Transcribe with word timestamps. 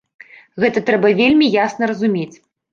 Гэта 0.63 0.83
трэба 0.87 1.13
вельмі 1.21 1.53
ясна 1.61 1.93
разумець. 1.95 2.31